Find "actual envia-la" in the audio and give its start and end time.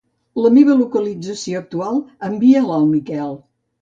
1.65-2.77